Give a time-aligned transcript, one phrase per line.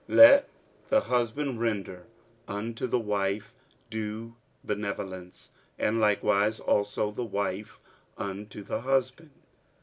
[0.09, 0.49] 46:007:003 Let
[0.89, 2.05] the husband render
[2.47, 3.53] unto the wife
[3.91, 7.79] due benevolence: and likewise also the wife
[8.17, 9.29] unto the husband.